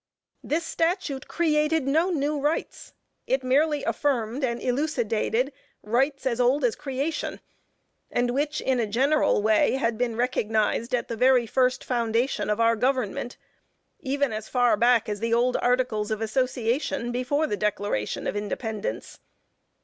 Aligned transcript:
This 0.43 0.65
statute 0.65 1.27
created 1.27 1.85
no 1.87 2.09
new 2.09 2.39
rights; 2.39 2.93
it 3.27 3.43
merely 3.43 3.83
affirmed 3.83 4.43
and 4.43 4.59
elucidated 4.59 5.53
rights 5.83 6.25
as 6.25 6.41
old 6.41 6.63
as 6.63 6.75
creation, 6.75 7.39
and 8.09 8.31
which, 8.31 8.61
in 8.61 8.79
a 8.79 8.87
general 8.87 9.43
way, 9.43 9.73
had 9.73 9.99
been 9.99 10.15
recognized 10.15 10.95
at 10.95 11.07
the 11.07 11.15
very 11.15 11.45
first 11.45 11.83
foundation 11.83 12.49
of 12.49 12.59
our 12.59 12.75
government 12.75 13.37
even 13.99 14.33
as 14.33 14.49
far 14.49 14.75
back 14.75 15.07
as 15.07 15.19
the 15.19 15.35
old 15.35 15.55
Articles 15.57 16.09
of 16.09 16.19
Association, 16.19 17.11
before 17.11 17.45
the 17.45 17.55
Declaration 17.55 18.25
of 18.25 18.35
Independence. 18.35 19.19